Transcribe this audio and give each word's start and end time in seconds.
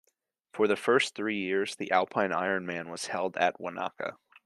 For 0.51 0.65
the 0.67 0.75
first 0.75 1.13
three 1.13 1.37
years, 1.37 1.75
the 1.75 1.91
Alpine 1.91 2.31
Ironman 2.31 2.87
was 2.89 3.05
held 3.05 3.37
at 3.37 3.61
Wanaka. 3.61 4.17